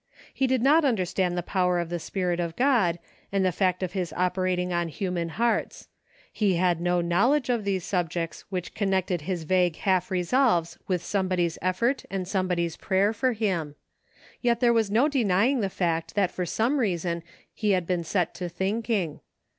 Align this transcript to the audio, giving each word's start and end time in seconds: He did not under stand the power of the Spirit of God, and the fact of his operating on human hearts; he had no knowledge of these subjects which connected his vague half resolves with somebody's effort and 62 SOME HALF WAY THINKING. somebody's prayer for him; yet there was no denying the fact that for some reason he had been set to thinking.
He 0.33 0.47
did 0.47 0.63
not 0.63 0.83
under 0.83 1.05
stand 1.05 1.37
the 1.37 1.43
power 1.43 1.77
of 1.79 1.89
the 1.89 1.99
Spirit 1.99 2.39
of 2.39 2.55
God, 2.55 2.97
and 3.31 3.45
the 3.45 3.51
fact 3.51 3.83
of 3.83 3.91
his 3.93 4.11
operating 4.13 4.73
on 4.73 4.87
human 4.87 5.29
hearts; 5.29 5.89
he 6.33 6.55
had 6.55 6.81
no 6.81 7.01
knowledge 7.01 7.51
of 7.51 7.63
these 7.65 7.83
subjects 7.83 8.43
which 8.49 8.73
connected 8.73 9.21
his 9.21 9.43
vague 9.43 9.75
half 9.75 10.09
resolves 10.09 10.75
with 10.87 11.03
somebody's 11.03 11.59
effort 11.61 12.03
and 12.09 12.25
62 12.25 12.25
SOME 12.25 12.25
HALF 12.25 12.25
WAY 12.25 12.25
THINKING. 12.25 12.31
somebody's 12.71 12.77
prayer 12.87 13.13
for 13.13 13.33
him; 13.33 13.75
yet 14.41 14.59
there 14.59 14.73
was 14.73 14.89
no 14.89 15.07
denying 15.07 15.59
the 15.61 15.69
fact 15.69 16.15
that 16.15 16.31
for 16.31 16.47
some 16.47 16.79
reason 16.79 17.21
he 17.53 17.73
had 17.73 17.85
been 17.85 18.03
set 18.03 18.33
to 18.33 18.49
thinking. 18.49 19.19